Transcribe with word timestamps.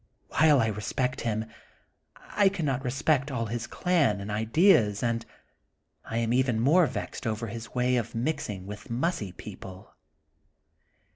While 0.29 0.59
I 0.59 0.65
respect 0.65 1.21
him, 1.21 1.45
I 2.31 2.49
cannot 2.49 2.83
respect 2.83 3.29
all 3.29 3.45
his 3.45 3.67
clan 3.67 4.19
and 4.19 4.31
ideas 4.31 5.03
and 5.03 5.23
I 6.05 6.17
am 6.17 6.33
even 6.33 6.59
more 6.59 6.87
vexed 6.87 7.27
over 7.27 7.45
his 7.45 7.75
way 7.75 7.97
of 7.97 8.15
mixing 8.15 8.65
with 8.65 8.89
mussy 8.89 9.31
people. 9.31 9.93